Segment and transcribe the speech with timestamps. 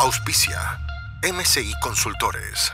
[0.00, 0.60] Auspicia
[1.24, 2.72] MCI Consultores.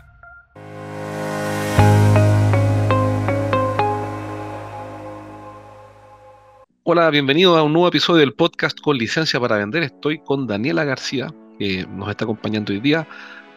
[6.82, 9.84] Hola, bienvenido a un nuevo episodio del podcast con licencia para vender.
[9.84, 13.09] Estoy con Daniela García, que nos está acompañando hoy día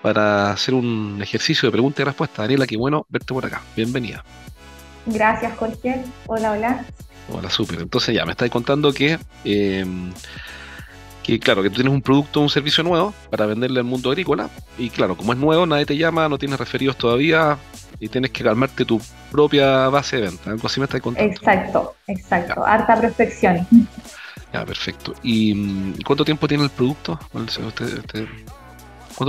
[0.02, 2.44] para hacer un ejercicio de pregunta y respuesta.
[2.44, 3.62] Daniela, qué bueno verte por acá.
[3.76, 4.24] Bienvenida.
[5.06, 6.06] Gracias, Jorge.
[6.28, 6.86] Hola, hola.
[7.34, 7.82] Hola, súper.
[7.82, 10.14] Entonces ya me estáis contando que, em,
[11.28, 14.50] que, claro, que tú tienes un producto un servicio nuevo para venderle al mundo agrícola.
[14.78, 17.58] Y claro, como es nuevo, nadie te llama, no tienes referidos todavía
[18.00, 20.52] y tienes que calmarte tu propia base de venta.
[20.52, 21.30] Algo así me estáis contando.
[21.30, 22.66] Exacto, exacto.
[22.66, 23.68] Harta prospección.
[24.54, 25.14] Ya, perfecto.
[25.22, 27.20] ¿Y mm, cuánto tiempo tiene el producto?
[27.34, 27.72] ¿Cuánto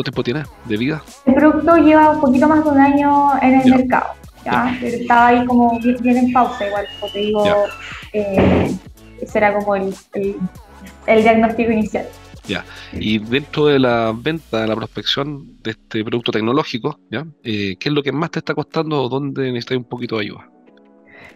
[0.04, 1.02] tiempo tiene de vida?
[1.26, 4.10] El producto lleva un poquito más de un año en el mercado.
[4.44, 4.76] ¿ya?
[4.80, 7.44] Pero estaba ahí como bien, en pausa, igual, como te digo,
[8.12, 8.72] eh,
[9.20, 10.36] ese era como el, el,
[11.22, 12.06] diagnóstico inicial.
[12.46, 17.26] Ya, y dentro de la venta, de la prospección de este producto tecnológico, ¿ya?
[17.44, 20.24] Eh, ¿qué es lo que más te está costando o dónde necesitas un poquito de
[20.24, 20.48] ayuda?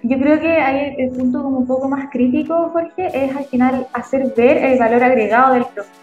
[0.02, 3.86] Yo creo que ahí el punto como un poco más crítico, Jorge, es al final
[3.92, 5.98] hacer ver el valor agregado del producto.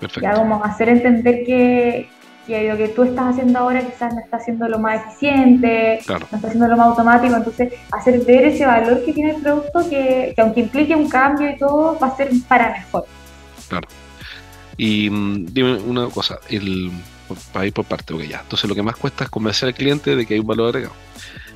[0.00, 0.20] Perfecto.
[0.22, 2.08] Ya como hacer entender que,
[2.46, 6.16] que lo que tú estás haciendo ahora quizás no está haciendo lo más eficiente, no
[6.16, 10.34] está haciendo lo más automático, entonces hacer ver ese valor que tiene el producto que,
[10.38, 13.06] aunque implique un cambio y todo, va a ser para mejor.
[13.68, 13.88] Claro.
[14.76, 16.90] Y mm, dime una cosa, el,
[17.52, 18.40] para ir por parte, ok, ya.
[18.40, 20.94] Entonces lo que más cuesta es convencer al cliente de que hay un valor agregado.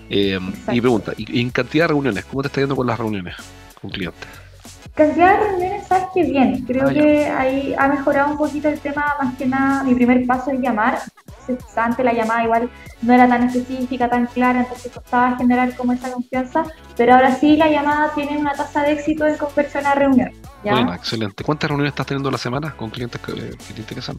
[0.08, 0.40] Eh,
[0.72, 2.24] y pregunta, ¿y en cantidad de reuniones?
[2.24, 3.36] ¿Cómo te está yendo con las reuniones
[3.80, 4.28] con clientes?
[4.94, 6.64] Cantidad de reuniones, sabes que bien.
[6.66, 10.26] Creo ah, que ahí ha mejorado un poquito el tema, más que nada, mi primer
[10.26, 10.98] paso es llamar.
[11.76, 12.70] Antes la llamada igual
[13.02, 16.64] no era tan específica, tan clara, entonces costaba generar como esa confianza,
[16.96, 20.30] pero ahora sí la llamada tiene una tasa de éxito en conversión a reunión.
[20.62, 21.42] Bueno, excelente.
[21.42, 24.18] ¿Cuántas reuniones estás teniendo a la semana con clientes que, te interesan?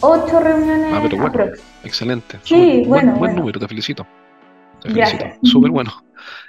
[0.00, 0.92] Ocho reuniones.
[0.92, 1.52] Ah, pero bueno,
[1.84, 2.38] excelente.
[2.42, 3.14] Sí, bueno.
[3.14, 4.06] Buen, número, te felicito.
[4.82, 5.24] Te felicito.
[5.42, 5.92] Súper bueno.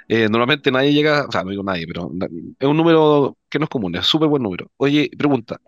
[0.08, 2.10] Eh, normalmente nadie llega, o sea, no digo nadie, pero
[2.58, 4.70] es un número que no es común, es súper buen número.
[4.76, 5.58] Oye, pregunta,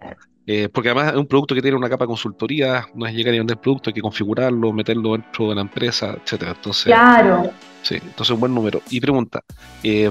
[0.46, 3.34] eh, porque además es un producto que tiene una capa de consultoría, no es llegar
[3.34, 6.52] y vender el producto, hay que configurarlo, meterlo dentro de la empresa, etcétera.
[6.52, 7.50] Entonces, claro.
[7.82, 8.82] Sí, entonces un buen número.
[8.90, 9.42] Y pregunta,
[9.82, 10.10] eh,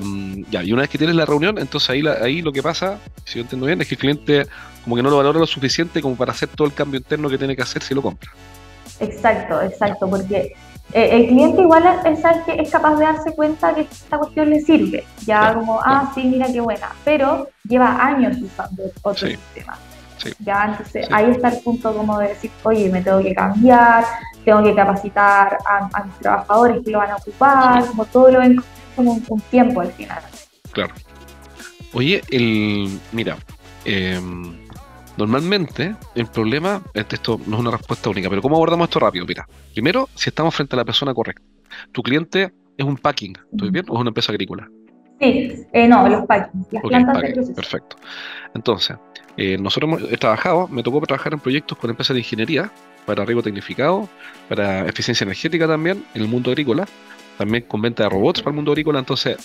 [0.50, 3.36] ya, y una vez que tienes la reunión, entonces ahí, ahí lo que pasa, si
[3.36, 4.48] yo entiendo bien, es que el cliente
[4.84, 7.38] como que no lo valora lo suficiente como para hacer todo el cambio interno que
[7.38, 8.32] tiene que hacer si lo compra.
[9.00, 10.54] Exacto, exacto, porque
[10.96, 15.04] eh, el cliente igual es es capaz de darse cuenta que esta cuestión le sirve.
[15.26, 16.88] Ya como, ah, sí, mira qué buena.
[17.04, 19.78] Pero lleva años usando otro sistema.
[20.40, 24.06] Ya, entonces ahí está el punto como de decir, oye, me tengo que cambiar,
[24.46, 28.64] tengo que capacitar a, mis trabajadores que lo van a ocupar, como todo lo ven
[28.96, 30.24] como un, tiempo al final.
[30.72, 30.94] Claro.
[31.92, 33.36] Oye, el, mira,
[33.84, 34.18] eh,
[35.18, 39.26] Normalmente, el problema, este, esto no es una respuesta única, pero ¿cómo abordamos esto rápido?
[39.26, 41.44] Mira, primero, si estamos frente a la persona correcta.
[41.92, 43.86] Tu cliente es un packing, ¿estoy bien?
[43.90, 44.70] ¿O es una empresa agrícola?
[45.22, 47.96] Sí, eh, no, los packing, las plantas de Perfecto.
[48.54, 48.98] Entonces,
[49.38, 52.72] eh, nosotros hemos, he trabajado, me tocó trabajar en proyectos con empresas de ingeniería,
[53.06, 54.10] para riego tecnificado,
[54.50, 56.86] para eficiencia energética también, en el mundo agrícola,
[57.38, 59.38] también con venta de robots para el mundo agrícola, entonces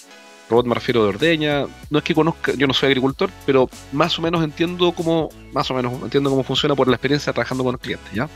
[0.51, 1.67] robot me refiero de ordeña.
[1.89, 5.71] No es que conozca, yo no soy agricultor, pero más o menos entiendo cómo, más
[5.71, 8.29] o menos entiendo cómo funciona por la experiencia trabajando con los clientes, ¿ya?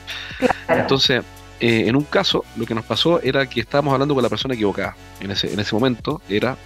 [0.68, 1.22] Entonces,
[1.60, 4.54] eh, en un caso, lo que nos pasó era que estábamos hablando con la persona
[4.54, 4.96] equivocada.
[5.20, 6.56] En ese, en ese momento era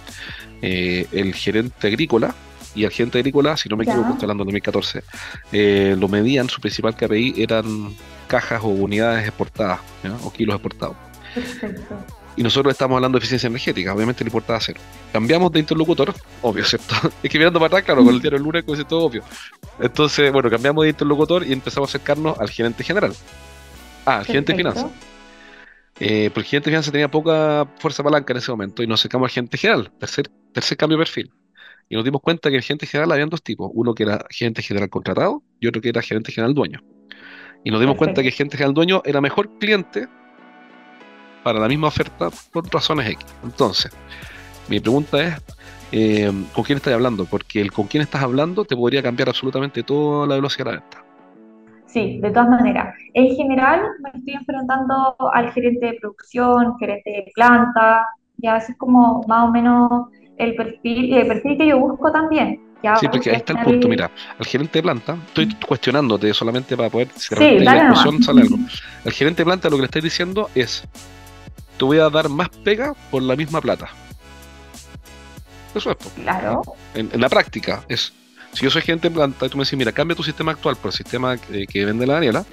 [0.61, 2.33] eh, el gerente agrícola,
[2.75, 5.03] y el gerente agrícola, si no me equivoco, estoy hablando de 2014,
[5.51, 7.95] eh, lo medían, su principal KPI eran
[8.27, 9.79] cajas o unidades exportadas,
[10.23, 10.95] o kilos exportados.
[11.33, 14.79] Perfecto y nosotros estamos hablando de eficiencia energética, obviamente le importaba cero.
[15.11, 16.95] Cambiamos de interlocutor, obvio, ¿cierto?
[17.21, 19.23] es que mirando para atrás, claro, con el diario lunes, es todo obvio.
[19.77, 23.11] Entonces, bueno, cambiamos de interlocutor y empezamos a acercarnos al gerente general.
[24.05, 24.85] Ah, al gerente de finanzas.
[25.99, 29.01] Eh, porque el gerente de finanzas tenía poca fuerza palanca en ese momento y nos
[29.01, 31.33] acercamos al gerente general, tercer, tercer cambio de perfil.
[31.89, 34.61] Y nos dimos cuenta que el gerente general había dos tipos, uno que era gerente
[34.61, 36.79] general contratado y otro que era gerente general dueño.
[37.65, 40.07] Y nos dimos cuenta que el gerente general dueño era mejor cliente
[41.49, 43.25] para la misma oferta por razones X.
[43.43, 43.91] Entonces,
[44.67, 45.35] mi pregunta es,
[45.91, 47.25] eh, ¿con quién estás hablando?
[47.25, 50.79] Porque el con quién estás hablando te podría cambiar absolutamente toda la velocidad de la
[50.79, 51.03] venta.
[51.87, 52.95] Sí, de todas maneras.
[53.15, 58.05] En general me estoy enfrentando al gerente de producción, gerente de planta,
[58.37, 59.89] ya ese es como más o menos
[60.37, 62.61] el perfil, el perfil que yo busco también.
[62.83, 66.77] Ya, sí, porque ahí está el punto, mira, al gerente de planta, estoy cuestionándote solamente
[66.77, 68.55] para poder, si sí, la discusión sale algo.
[69.03, 70.87] Al gerente de planta lo que le estoy diciendo es,
[71.79, 73.89] te voy a dar más pega por la misma plata.
[75.73, 75.97] Eso es.
[76.15, 76.61] Claro.
[76.93, 78.13] En, la práctica es,
[78.53, 80.75] si yo soy gerente de planta y tú me dices, mira, cambia tu sistema actual
[80.75, 82.45] por el sistema que, que vende la Daniela,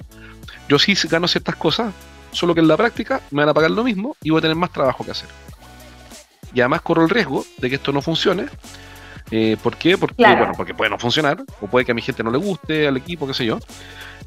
[0.69, 1.93] yo sí gano ciertas cosas,
[2.31, 4.57] solo que en la práctica me van a pagar lo mismo y voy a tener
[4.57, 5.29] más trabajo que hacer.
[6.53, 8.47] Y además corro el riesgo de que esto no funcione
[9.31, 9.97] eh, ¿Por qué?
[9.97, 12.87] Porque, bueno, porque puede no funcionar, o puede que a mi gente no le guste,
[12.87, 13.59] al equipo, qué sé yo.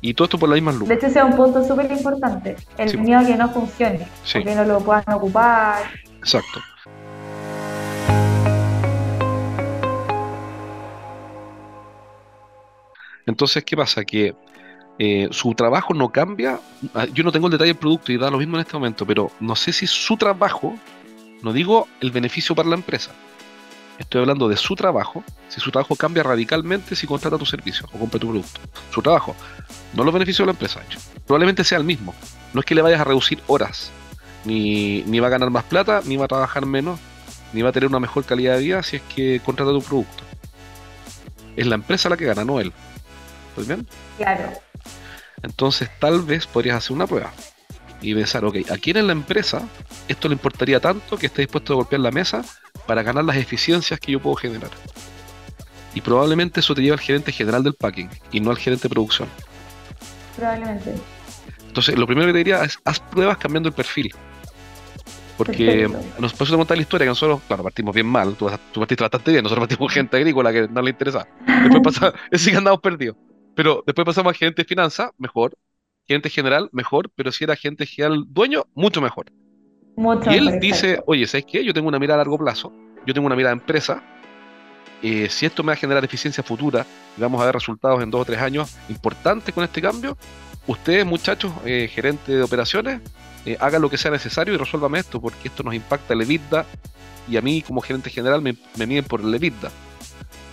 [0.03, 0.89] Y todo esto por la misma luz.
[0.89, 4.55] De hecho, ese es un punto súper importante, el miedo a que no funcione, que
[4.55, 5.83] no lo puedan ocupar.
[6.19, 6.61] Exacto.
[13.27, 14.05] Entonces, ¿qué pasa?
[14.05, 14.35] Que
[14.99, 16.59] eh, su trabajo no cambia.
[16.95, 19.07] Ah, yo no tengo el detalle del producto y da lo mismo en este momento,
[19.07, 20.75] pero no sé si su trabajo,
[21.43, 23.13] no digo el beneficio para la empresa,
[24.01, 27.99] Estoy hablando de su trabajo, si su trabajo cambia radicalmente si contrata tu servicio o
[27.99, 28.61] compra tu producto.
[28.91, 29.37] Su trabajo,
[29.93, 30.81] no los beneficios de la empresa.
[31.27, 32.15] Probablemente sea el mismo.
[32.55, 33.93] No es que le vayas a reducir horas,
[34.47, 36.99] ni, va a ganar más plata, ni va a trabajar menos,
[37.53, 40.25] ni va a tener una mejor calidad de vida si es que contrata tu producto.
[41.55, 42.73] Es la empresa la que gana, no él.
[43.51, 43.87] ¿Estás bien?
[44.17, 44.51] Claro.
[45.43, 47.33] Entonces tal vez podrías hacer una prueba
[48.01, 49.61] y pensar, ok, ¿a quién en la empresa
[50.09, 52.43] esto le importaría tanto que esté dispuesto a golpear la mesa
[52.91, 54.73] para ganar las eficiencias que yo puedo generar?
[55.95, 58.89] Y probablemente eso te lleva al gerente general del packing y no al gerente de
[58.89, 59.29] producción.
[60.37, 60.97] Probablemente.
[61.69, 64.13] Entonces, lo primero que te diría es haz pruebas cambiando el perfil.
[65.37, 65.89] Porque
[66.19, 69.31] nos pasó de montar la historia que nosotros, claro, partimos bien mal, tú, partiste bastante
[69.31, 71.29] bien, nosotros partimos gente agrícola que no le interesa.
[71.47, 73.17] Después pasa, ese que andamos perdidos.
[73.55, 75.57] Pero después pasamos a gerente de finanzas, mejor,
[76.09, 79.27] gerente general, mejor, pero si era gerente general dueño, mucho mejor.
[79.97, 81.65] Y él dice, oye, ¿sabes qué?
[81.65, 82.73] Yo tengo una mirada a largo plazo,
[83.07, 84.03] yo tengo una mirada de empresa,
[85.03, 86.85] eh, si esto me va a generar eficiencia futura
[87.17, 90.17] y vamos a ver resultados en dos o tres años importantes con este cambio,
[90.67, 93.01] ustedes muchachos, eh, gerentes de operaciones,
[93.47, 96.67] eh, hagan lo que sea necesario y resuélvame esto, porque esto nos impacta el EBITDA
[97.29, 99.71] y a mí como gerente general me, me miden por el EBITDA.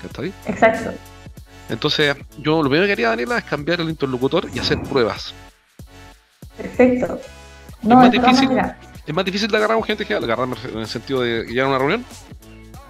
[0.05, 0.33] ¿Está bien?
[0.45, 0.93] Exacto.
[1.69, 5.33] Entonces, yo lo primero que quería, Daniela, es cambiar el interlocutor y hacer pruebas.
[6.55, 7.19] Perfecto.
[7.81, 8.49] es, más difícil,
[9.07, 11.67] es más difícil de agarrar un gente que agarrarme en el sentido de ir a
[11.67, 12.05] una reunión.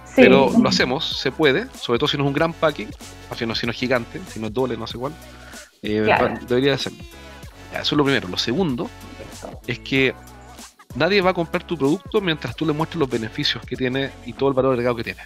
[0.04, 0.14] Sí.
[0.16, 2.90] Pero lo hacemos, se puede, sobre todo si no es un gran packing,
[3.30, 5.12] o si no, si no es gigante, si no es doble, no sé cuál.
[5.80, 6.04] Eh,
[6.48, 6.92] debería de ser.
[7.72, 8.26] Eso es lo primero.
[8.26, 8.90] Lo segundo
[9.64, 10.12] es que
[10.96, 14.32] nadie va a comprar tu producto mientras tú le muestres los beneficios que tiene y
[14.32, 15.22] todo el valor agregado que tiene.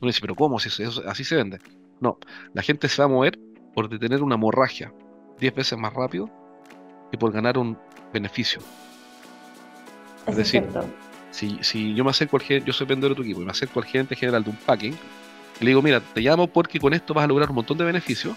[0.00, 0.60] Uno dice, pero ¿cómo?
[0.60, 1.58] Si eso, así se vende.
[2.00, 2.18] No,
[2.54, 3.36] la gente se va a mover
[3.74, 4.92] por detener una hemorragia
[5.40, 6.30] 10 veces más rápido
[7.12, 7.76] y por ganar un
[8.12, 8.60] beneficio.
[10.26, 10.64] Es, decir,
[11.30, 13.80] si, si, yo me acerco al yo soy vendedor de tu equipo y me acerco
[13.80, 14.96] al gerente general de un packing,
[15.60, 17.84] y le digo, mira, te llamo porque con esto vas a lograr un montón de
[17.84, 18.36] beneficios,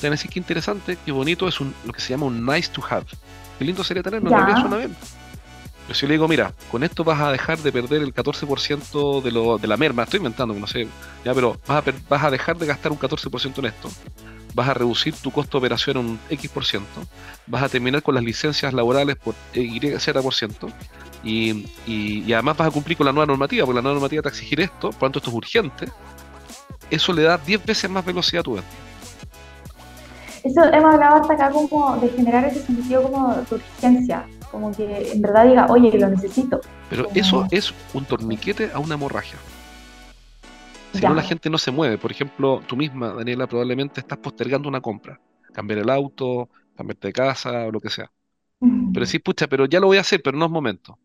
[0.00, 2.44] te van a decir que interesante, qué bonito, es un, lo que se llama un
[2.44, 3.06] nice to have.
[3.58, 4.96] Qué lindo sería tenerlo, también suena bien.
[5.86, 9.22] Pero si yo le digo, mira, con esto vas a dejar de perder el 14%
[9.22, 10.88] de, lo, de la merma, estoy inventando, no sé,
[11.24, 13.90] ya, pero vas a, vas a dejar de gastar un 14% en esto
[14.54, 16.82] vas a reducir tu costo de operación un X%,
[17.46, 20.72] vas a terminar con las licencias laborales por Y, Z%,
[21.22, 24.28] y, y, además vas a cumplir con la nueva normativa, porque la nueva normativa te
[24.28, 25.88] exigir esto, por lo tanto esto es urgente,
[26.90, 28.68] eso le da 10 veces más velocidad a tu venta.
[30.42, 35.12] Eso hemos hablado hasta acá como de generar ese sentido como de urgencia, como que
[35.12, 36.60] en verdad diga, oye, lo necesito.
[36.88, 39.36] Pero eso es un torniquete a una hemorragia.
[40.92, 41.98] Si no, la gente no se mueve.
[41.98, 45.20] Por ejemplo, tú misma, Daniela, probablemente estás postergando una compra.
[45.52, 48.10] Cambiar el auto, cambiarte de casa o lo que sea.
[48.92, 50.98] Pero sí, pucha, pero ya lo voy a hacer, pero no es momento.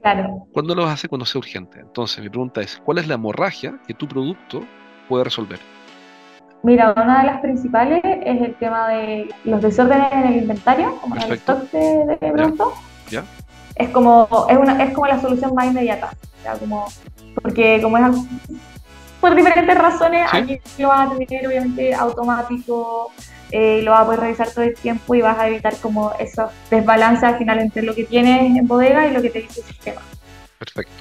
[0.00, 0.46] Claro.
[0.52, 1.10] ¿Cuándo lo vas a hacer?
[1.10, 1.80] Cuando sea urgente.
[1.80, 4.64] Entonces, mi pregunta es, ¿cuál es la hemorragia que tu producto
[5.08, 5.58] puede resolver?
[6.62, 11.16] Mira, una de las principales es el tema de los desórdenes en el inventario, como
[11.16, 12.72] en el stock de, producto.
[13.10, 13.24] ¿Ya?
[13.78, 16.10] Es como, es, una, es como la solución más inmediata.
[16.58, 16.88] como,
[17.42, 18.16] porque como es
[19.20, 23.10] por diferentes razones, aquí lo vas a tener obviamente automático,
[23.50, 26.50] eh, lo vas a poder revisar todo el tiempo y vas a evitar como esos
[26.70, 29.66] desbalances al final entre lo que tienes en bodega y lo que te dice el
[29.66, 30.00] sistema.
[30.58, 30.92] Perfecto.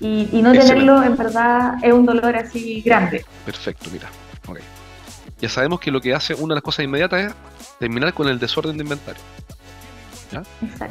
[0.00, 3.24] Y, y no tenerlo en verdad es un dolor así grande.
[3.44, 4.08] Perfecto, mira.
[4.46, 4.62] Okay.
[5.40, 7.34] Ya sabemos que lo que hace una de las cosas inmediatas es
[7.78, 9.20] terminar con el desorden de inventario.
[10.32, 10.42] ¿Ya?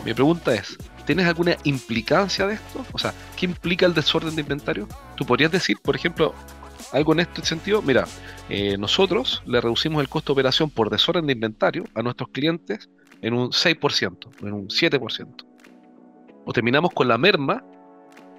[0.04, 2.86] Mi pregunta es, ¿tienes alguna implicancia de esto?
[2.92, 4.88] O sea, ¿qué implica el desorden de inventario?
[5.16, 6.34] Tú podrías decir, por ejemplo,
[6.92, 8.06] algo en este sentido, mira,
[8.50, 12.90] eh, nosotros le reducimos el costo de operación por desorden de inventario a nuestros clientes
[13.22, 15.46] en un 6%, en un 7%.
[16.46, 17.64] O terminamos con la merma,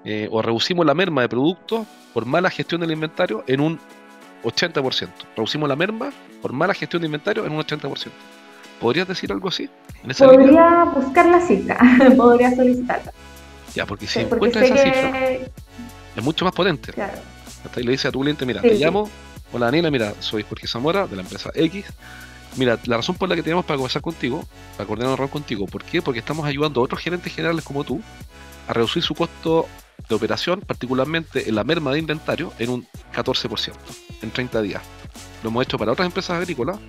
[0.03, 3.79] eh, o reducimos la merma de productos por mala gestión del inventario en un
[4.43, 5.09] 80%.
[5.35, 8.09] Reducimos la merma por mala gestión de inventario en un 80%.
[8.79, 9.69] ¿Podrías decir algo así?
[10.17, 11.77] Podría buscar la cifra,
[12.17, 13.11] podría solicitarla.
[13.75, 15.31] Ya, porque si encuentras esa cifra,
[16.15, 16.93] es mucho más potente.
[16.93, 17.19] Claro.
[17.63, 19.09] Hasta ahí le dice a tu cliente, mira, te llamo,
[19.51, 21.85] hola Daniela, mira, soy Jorge Zamora de la empresa X.
[22.55, 24.43] Mira, la razón por la que tenemos para conversar contigo,
[24.75, 26.01] para coordinar un rol contigo, ¿por qué?
[26.01, 28.01] Porque estamos ayudando a otros gerentes generales como tú
[28.67, 29.67] a reducir su costo
[30.07, 33.73] de operación, particularmente en la merma de inventario, en un 14%,
[34.21, 34.81] en 30 días.
[35.43, 36.79] Lo hemos hecho para otras empresas agrícolas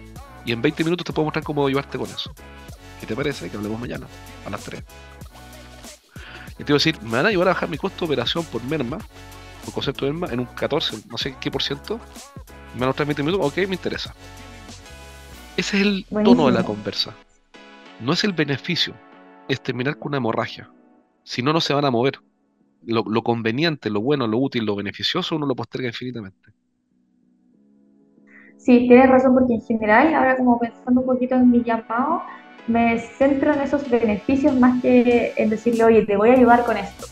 [0.45, 2.33] y en 20 minutos te puedo mostrar cómo ayudarte con eso.
[3.01, 3.51] ¿Qué te parece?
[3.51, 4.07] Que hablemos mañana,
[4.47, 4.83] a las 3.
[6.59, 8.45] Y te voy a decir, me van a ayudar a bajar mi costo de operación
[8.45, 8.99] por merma
[9.65, 12.01] por concepto de en un 14, no sé qué por ciento,
[12.79, 14.15] menos 30 minutos, ok, me interesa.
[15.57, 17.15] Ese es el tono de la conversa.
[18.01, 18.95] No es el beneficio,
[19.49, 20.71] es terminar con una hemorragia.
[21.23, 22.21] Si no, no se van a mover.
[22.83, 26.55] Lo, conveniente, lo bueno, lo útil, lo beneficioso, uno lo posterga infinitamente.
[28.63, 32.23] Sí, tienes razón, porque en general, ahora como pensando un poquito en mi llamado,
[32.67, 36.77] me centro en esos beneficios más que en decirle, oye, te voy a ayudar con
[36.77, 37.07] esto.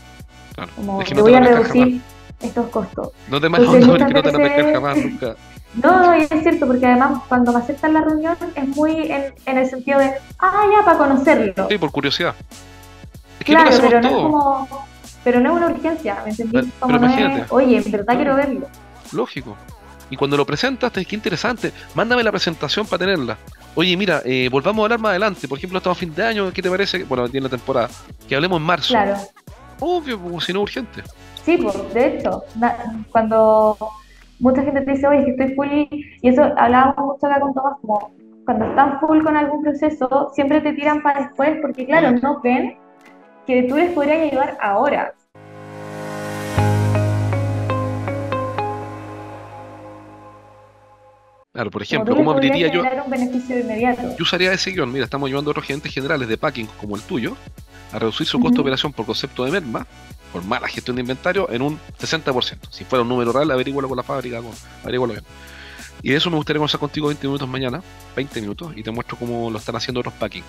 [0.55, 0.71] Claro.
[0.75, 2.01] Como te voy a reducir
[2.39, 3.09] estos costos.
[3.29, 5.35] No te mandes no te van jamás nunca.
[5.83, 9.69] No, es cierto, porque además cuando me aceptan la reunión es muy en, en el
[9.69, 11.67] sentido de, ah, ya, para conocerlo.
[11.69, 12.33] Sí, por curiosidad.
[13.45, 14.67] claro, pero no es como,
[15.23, 16.71] pero no es una urgencia, ¿me entendí?
[16.79, 18.67] Como no es, oye, en verdad quiero verlo.
[19.11, 19.55] Lógico.
[20.09, 23.37] Y cuando lo presentas, te qué interesante, mándame la presentación para tenerla.
[23.75, 25.47] Oye, mira, eh, volvamos a hablar más adelante.
[25.47, 27.03] Por ejemplo, estamos a fin de año, ¿qué te parece?
[27.03, 27.89] Bueno, tiene la temporada.
[28.27, 28.93] Que hablemos en marzo.
[28.93, 29.15] Claro.
[29.79, 31.03] Obvio, como si no urgente.
[31.43, 32.43] Sí, pues, de hecho,
[33.11, 33.77] cuando
[34.39, 37.73] mucha gente te dice, oye, que estoy full, y eso hablábamos mucho acá con Tomás,
[37.81, 38.11] como
[38.45, 42.77] cuando están full con algún proceso, siempre te tiran para después, porque claro, no ven
[43.45, 45.13] que tú les podrías ayudar ahora.
[51.59, 52.81] Claro, por ejemplo, ¿cómo abriría yo?
[52.81, 54.15] Un beneficio inmediato.
[54.17, 54.89] Yo usaría ese guion.
[54.93, 57.35] Mira, estamos ayudando a otros gerentes generales de packing como el tuyo
[57.91, 59.85] a reducir su costo de operación por concepto de merma
[60.31, 62.59] por mala gestión de inventario en un 60%.
[62.69, 65.25] Si fuera un número real, averígualo con la fábrica, con, averígualo bien.
[66.01, 67.83] Y de eso me gustaría conversar contigo 20 minutos mañana,
[68.15, 70.45] 20 minutos, y te muestro cómo lo están haciendo otros packing.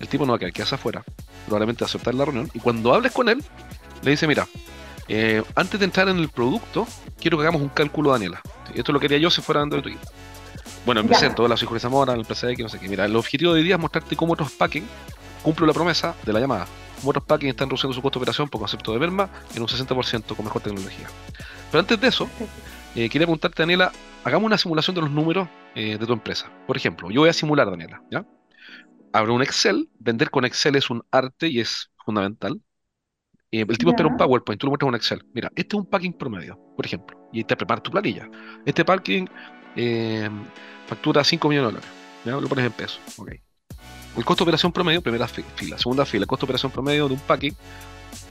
[0.00, 1.02] El tipo no va a quedar, quedarse afuera,
[1.46, 3.42] probablemente va a aceptar la reunión, y cuando hables con él,
[4.02, 4.46] le dice, mira,
[5.08, 6.86] eh, antes de entrar en el producto,
[7.20, 8.40] quiero que hagamos un cálculo, Daniela.
[8.74, 9.98] Esto lo quería yo si fuera dentro de tu
[10.86, 12.88] Bueno, empecé en todas las hijos de Zamora, el PCX, no sé qué.
[12.88, 14.86] Mira, el objetivo de hoy día es mostrarte cómo otros packing
[15.42, 16.66] cumplen la promesa de la llamada
[17.10, 20.36] otros packing están reduciendo su costo de operación por concepto de Verma en un 60%
[20.36, 21.08] con mejor tecnología.
[21.70, 22.28] Pero antes de eso,
[22.94, 23.92] eh, quería preguntarte, Daniela,
[24.24, 26.50] hagamos una simulación de los números eh, de tu empresa.
[26.66, 28.26] Por ejemplo, yo voy a simular, Daniela, ¿ya?
[29.12, 32.60] Abro un Excel, vender con Excel es un arte y es fundamental.
[33.54, 35.24] Eh, el tipo espera un PowerPoint, tú lo muestras en un Excel.
[35.32, 38.28] Mira, este es un packing promedio, por ejemplo, y te preparas tu planilla.
[38.66, 39.30] Este packing
[40.88, 41.90] factura 5 millones de dólares,
[42.24, 42.32] ¿ya?
[42.32, 43.00] Lo pones en pesos.
[44.16, 47.14] El costo de operación promedio, primera fila, segunda fila, el costo de operación promedio de
[47.14, 47.54] un packing,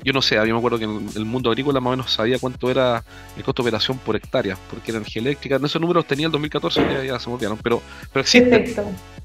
[0.04, 2.38] yo no sé, yo me acuerdo que en el mundo agrícola más o menos sabía
[2.38, 3.02] cuánto era
[3.38, 7.18] el costo de operación por hectárea, porque energía eléctrica, esos números tenía el 2014, ya,
[7.18, 8.76] se me olvidaron, pero, pero existe.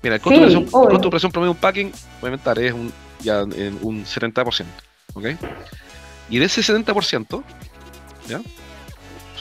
[0.01, 1.91] Mira, el costo, de operación, promedio de un packing,
[2.21, 4.65] voy a inventar, es un, ya en un 70%,
[5.15, 5.27] ¿ok?
[6.31, 7.43] Y de ese 70%,
[8.29, 8.41] ¿ya?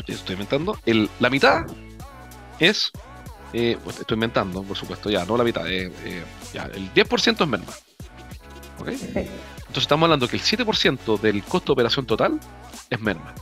[0.07, 1.65] Estoy inventando, el, la mitad
[2.59, 2.91] es
[3.53, 7.41] eh, pues estoy inventando, por supuesto, ya, no la mitad, eh, eh, ya, el 10%
[7.41, 7.71] es merma.
[8.79, 8.89] ¿Ok?
[8.89, 12.39] Entonces estamos hablando que el 7% del costo de operación total
[12.89, 13.33] es merma.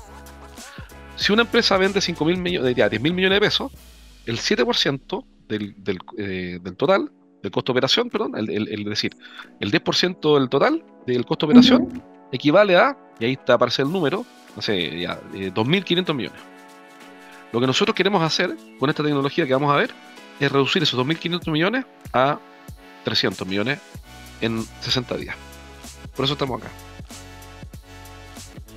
[1.15, 3.71] Si una empresa vende 5 mil millones, 10 mil millones de pesos,
[4.25, 5.99] el 7% del, del,
[6.61, 7.11] del, total,
[7.41, 9.15] del costo de operación, perdón, el, el, decir,
[9.59, 13.91] el 10% del total del costo de operación equivale a, y ahí está aparece el
[13.91, 16.39] número, no sé, ya, 2.500 millones.
[17.51, 19.91] Lo que nosotros queremos hacer con esta tecnología que vamos a ver
[20.39, 22.39] es reducir esos 2.500 millones a
[23.03, 23.79] 300 millones
[24.41, 25.35] en 60 días.
[26.15, 26.69] Por eso estamos acá.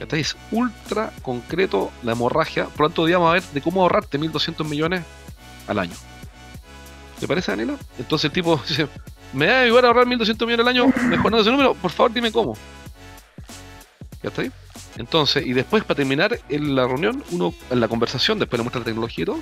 [0.01, 2.67] Este es ultra concreto la hemorragia.
[2.67, 5.03] Por lo tanto, vamos a ver de cómo ahorrarte 1.200 millones
[5.67, 5.95] al año.
[7.19, 7.77] ¿Te parece, Daniela?
[7.99, 8.89] Entonces el tipo dice,
[9.33, 11.75] ¿me va a ayudar a ahorrar 1.200 millones al año mejorando ese número?
[11.75, 12.57] Por favor, dime cómo.
[14.23, 14.51] ¿Ya está ahí?
[14.97, 18.81] Entonces, y después para terminar en la reunión, uno en la conversación, después le muestra
[18.81, 19.37] la tecnología y todo,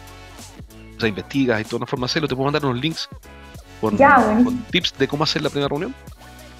[0.97, 3.09] o sea, investigas y toda una forma de hacerlo, te puedo mandar unos links
[3.81, 3.97] con,
[4.71, 5.95] tips de cómo hacer la primera reunión.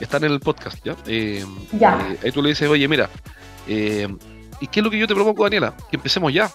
[0.01, 0.95] Están en el podcast, ¿ya?
[1.07, 2.09] Eh, ya.
[2.11, 3.09] Eh, ahí tú le dices, oye, mira,
[3.67, 4.07] eh,
[4.61, 5.75] ¿y qué es lo que yo te propongo, Daniela?
[5.91, 6.51] Que empecemos ya.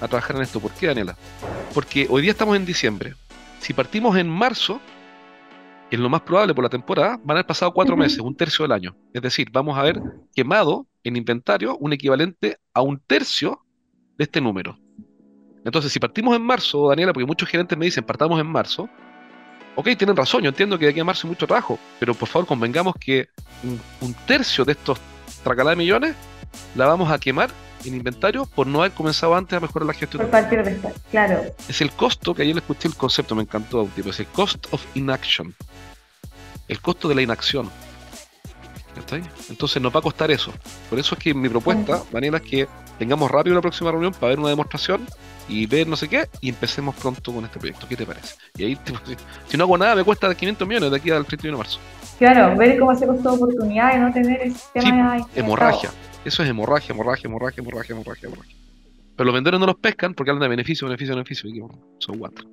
[0.00, 0.58] a trabajar en esto.
[0.58, 1.16] ¿Por qué, Daniela?
[1.74, 3.14] Porque hoy día estamos en diciembre.
[3.60, 4.80] Si partimos en marzo,
[5.96, 8.62] es lo más probable por la temporada, van a haber pasado cuatro meses, un tercio
[8.62, 8.96] del año.
[9.12, 10.00] Es decir, vamos a haber
[10.34, 13.60] quemado en inventario un equivalente a un tercio
[14.16, 14.78] de este número.
[15.64, 18.88] Entonces, si partimos en marzo, Daniela, porque muchos gerentes me dicen, partamos en marzo,
[19.76, 22.26] ok, tienen razón, yo entiendo que de aquí a marzo hay mucho trabajo, pero por
[22.26, 23.28] favor convengamos que
[24.00, 24.98] un, tercio de estos
[25.44, 26.16] tracalá de millones
[26.74, 27.50] la vamos a quemar
[27.84, 30.22] en inventario por no haber comenzado antes a mejorar la gestión.
[30.22, 31.42] Por partir de esto, claro.
[31.68, 34.66] Es el costo, que ayer le escuché el concepto, me encantó, tipo, es el cost
[34.70, 35.54] of inaction.
[36.68, 37.70] El costo de la inacción.
[39.48, 40.52] Entonces nos va a costar eso.
[40.88, 44.28] Por eso es que mi propuesta, Daniela, es que tengamos rápido la próxima reunión para
[44.28, 45.06] ver una demostración
[45.48, 47.88] y ver no sé qué y empecemos pronto con este proyecto.
[47.88, 48.36] ¿Qué te parece?
[48.56, 48.78] Y ahí,
[49.48, 51.78] si, no hago nada, me cuesta 500 millones de aquí al 31 de marzo.
[52.22, 55.90] Claro, ver cómo se costó oportunidad de no tener ese tema sí, hemorragia.
[56.24, 58.56] Eso es hemorragia, hemorragia, hemorragia, hemorragia, hemorragia, hemorragia.
[59.16, 61.50] Pero los vendedores no los pescan porque hablan de beneficio, beneficio, beneficio.
[61.50, 61.60] Y
[61.98, 62.48] son cuatro.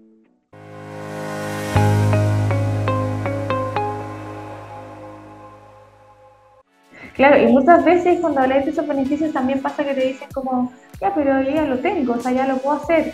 [7.13, 10.73] Claro, y muchas veces cuando hablas de esos beneficios también pasa que te dicen como,
[10.99, 13.13] ya, pero ya lo tengo, o sea, ya lo puedo hacer.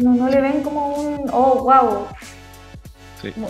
[0.00, 2.06] No, no le ven como un, oh, wow.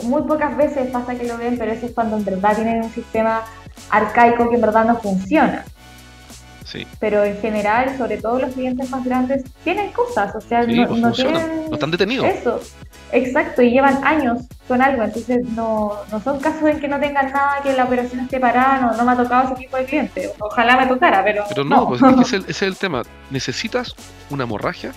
[0.03, 2.93] Muy pocas veces pasa que lo ven, pero eso es cuando en verdad tienen un
[2.93, 3.43] sistema
[3.91, 5.65] arcaico que en verdad no funciona.
[6.65, 6.87] Sí.
[7.01, 11.01] Pero en general, sobre todo los clientes más grandes, tienen cosas, o sea, no, pues
[11.01, 11.67] no, tienen...
[11.69, 12.27] no están detenidos.
[12.27, 12.61] Eso,
[13.13, 17.31] Exacto, y llevan años con algo, entonces no, no son casos en que no tengan
[17.31, 20.33] nada, que la operación esté parada, no, no me ha tocado ese tipo de cliente,
[20.39, 21.45] ojalá me tocara, pero...
[21.47, 22.01] Pero no, pues
[22.33, 23.95] ese, es el, tema, necesitas
[24.31, 24.93] una hemorragia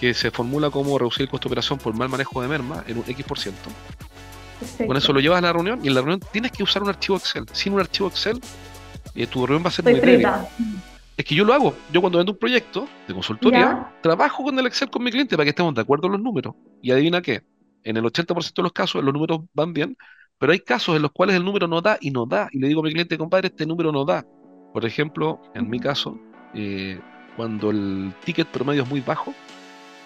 [0.00, 2.98] que se formula como reducir el costo de operación por mal manejo de merma en
[2.98, 3.24] un X%.
[3.24, 3.70] por ciento.
[4.86, 6.88] Con eso lo llevas a la reunión y en la reunión tienes que usar un
[6.88, 7.44] archivo Excel.
[7.52, 8.40] Sin un archivo Excel,
[9.14, 10.26] eh, tu reunión va a ser muy breve.
[11.16, 11.74] Es que yo lo hago.
[11.92, 15.44] Yo cuando vendo un proyecto de consultoría, trabajo con el Excel con mi cliente para
[15.44, 16.54] que estemos de acuerdo en los números.
[16.82, 17.42] Y adivina qué,
[17.84, 19.96] en el 80% de los casos los números van bien,
[20.38, 22.48] pero hay casos en los cuales el número no da y no da.
[22.52, 24.26] Y le digo a mi cliente, compadre, este número no da.
[24.72, 26.18] Por ejemplo, en mi caso,
[26.54, 27.00] eh,
[27.36, 29.34] cuando el ticket promedio es muy bajo,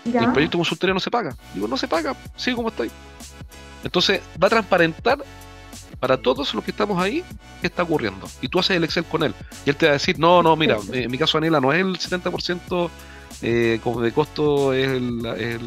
[0.04, 1.34] el proyecto de consultoría no se paga.
[1.54, 2.90] Digo, no se paga, sigue como está ahí.
[3.84, 5.18] Entonces, va a transparentar
[5.98, 7.22] para todos los que estamos ahí,
[7.60, 8.26] qué está ocurriendo.
[8.40, 9.34] Y tú haces el Excel con él.
[9.66, 11.80] Y él te va a decir, no, no, mira, en mi caso Anela no es
[11.80, 12.90] el 70%
[13.42, 15.58] eh, de costo es, el, eh,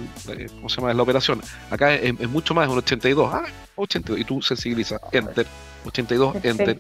[0.55, 0.91] ¿cómo se llama?
[0.91, 1.41] Es la operación.
[1.71, 3.33] Acá es, mucho más, es un 82.
[3.33, 4.19] Ah, 82.
[4.19, 5.47] Y tú sensibilizas, enter.
[5.85, 6.77] 82, enter.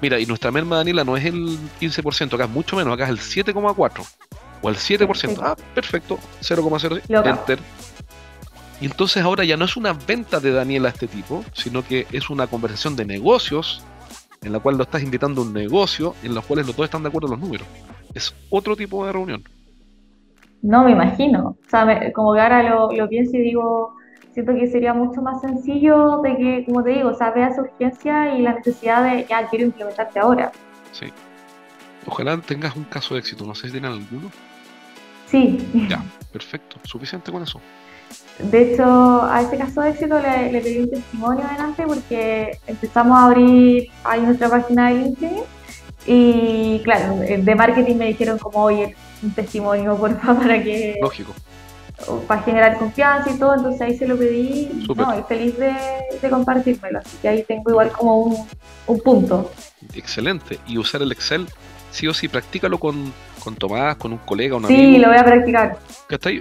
[0.00, 3.10] Mira, y nuestra merma Daniela no es el 15%, acá es mucho menos, acá es
[3.10, 4.06] el 7,4
[4.62, 5.38] o el 7%.
[5.42, 7.58] Ah, perfecto, 0,0, enter.
[8.80, 12.06] Y entonces ahora ya no es una venta de Daniel a este tipo, sino que
[12.12, 13.84] es una conversación de negocios
[14.42, 17.02] en la cual lo estás invitando a un negocio en los cuales los dos están
[17.02, 17.66] de acuerdo en los números.
[18.14, 19.44] Es otro tipo de reunión.
[20.62, 21.56] No, me imagino.
[21.66, 23.94] O sea, como que ahora lo, lo, pienso y digo,
[24.32, 28.34] siento que sería mucho más sencillo de que, como te digo, o sea, veas urgencia
[28.34, 30.52] y la necesidad de, ya, quiero implementarte ahora.
[30.92, 31.06] Sí.
[32.06, 33.44] Ojalá tengas un caso de éxito.
[33.44, 34.30] No sé si tienen alguno.
[35.30, 35.58] Sí.
[35.88, 36.76] Ya, perfecto.
[36.84, 37.60] Suficiente con eso.
[38.38, 43.18] De hecho, a ese caso de éxito le, le pedí un testimonio adelante porque empezamos
[43.18, 45.42] a abrir ahí nuestra página de LinkedIn
[46.06, 50.98] y claro, de marketing me dijeron como, oye, un testimonio, por favor, para que...
[51.00, 51.34] Lógico.
[52.26, 55.76] Para generar confianza y todo, entonces ahí se lo pedí no, y feliz de,
[56.20, 57.00] de, compartírmelo.
[57.00, 58.48] Así que ahí tengo igual como un,
[58.86, 59.52] un punto.
[59.94, 60.58] Excelente.
[60.66, 61.46] Y usar el Excel
[61.90, 64.80] sí o sí, practícalo con, con Tomás, con un colega, un amigo.
[64.80, 65.78] Sí, lo voy a practicar.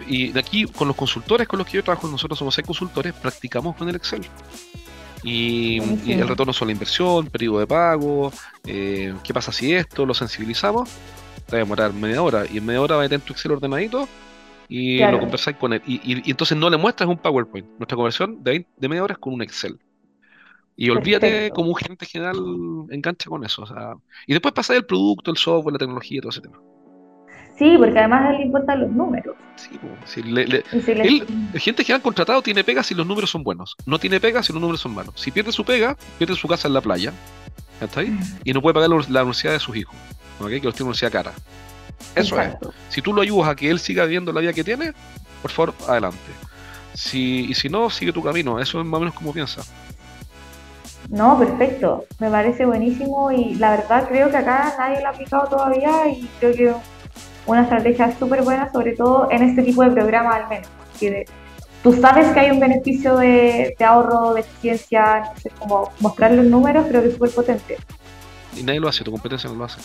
[0.07, 3.13] Y de aquí, con los consultores con los que yo trabajo, nosotros somos seis consultores,
[3.13, 4.21] practicamos con el Excel.
[5.23, 5.79] Y,
[6.11, 8.31] el retorno sobre la inversión, periodo de pago,
[8.65, 10.89] eh, qué pasa si esto, lo sensibilizamos,
[11.45, 12.45] te va a demorar media hora.
[12.51, 14.07] Y en media hora va a tener tu Excel ordenadito
[14.67, 15.81] y lo conversáis con él.
[15.85, 17.67] Y, entonces no le muestras un PowerPoint.
[17.77, 19.79] Nuestra conversión de, de media hora es con un Excel.
[20.81, 22.37] Y olvídate como un gerente general
[22.89, 23.63] engancha con eso.
[23.63, 26.57] O sea, y después pasa el producto, el software, la tecnología, todo ese tema.
[27.59, 29.35] Sí, porque además a él le importan los números.
[29.57, 29.77] Sí,
[30.15, 30.63] el
[31.59, 33.75] gente general contratado tiene pega si los números son buenos.
[33.85, 35.13] No tiene pega si los números son malos.
[35.17, 37.11] Si pierde su pega, pierde su casa en la playa.
[37.81, 38.17] ¿Está ahí?
[38.45, 39.93] Y no puede pagar la universidad de sus hijos.
[40.37, 41.33] Que los tiene universidad cara.
[42.15, 42.55] Eso es.
[42.87, 44.93] Si tú lo ayudas a que él siga viviendo la vida que tiene,
[45.41, 46.17] por favor, adelante.
[46.93, 48.57] Si, y si no, sigue tu camino.
[48.61, 49.61] Eso es más o menos como piensa.
[51.09, 52.05] No, perfecto.
[52.19, 56.29] Me parece buenísimo y la verdad creo que acá nadie lo ha aplicado todavía y
[56.39, 56.73] creo que
[57.49, 60.67] una estrategia súper buena, sobre todo en este tipo de programa al menos.
[60.99, 61.25] Que
[61.83, 66.45] tú sabes que hay un beneficio de, ahorro, de eficiencia, no sé cómo mostrar los
[66.45, 67.77] números, creo que es súper potente.
[68.57, 69.81] Y nadie lo hace, tu competencia no lo hace.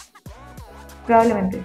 [1.06, 1.62] Probablemente.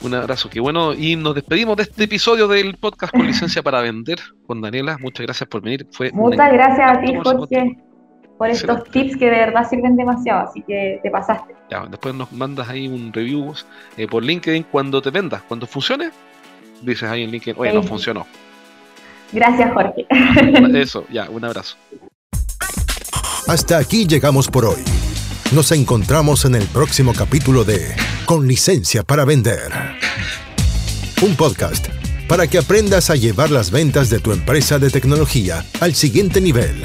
[0.00, 0.94] Un abrazo, qué bueno.
[0.94, 4.96] Y nos despedimos de este episodio del podcast con licencia para vender con Daniela.
[5.00, 5.86] Muchas gracias por venir.
[5.90, 7.76] Fue Muchas gracias a ti, Jorge,
[8.38, 11.54] por estos tips que de verdad sirven demasiado, así que te pasaste.
[11.70, 13.52] Ya, después nos mandas ahí un review
[13.96, 16.10] eh, por LinkedIn cuando te vendas, cuando funcione.
[16.80, 18.26] Dices ahí en LinkedIn, oye, no funcionó.
[19.32, 20.06] Gracias, Jorge.
[20.80, 21.76] Eso, ya, un abrazo.
[23.48, 24.82] Hasta aquí llegamos por hoy.
[25.52, 29.72] Nos encontramos en el próximo capítulo de Con licencia para vender.
[31.22, 31.88] Un podcast
[32.28, 36.84] para que aprendas a llevar las ventas de tu empresa de tecnología al siguiente nivel.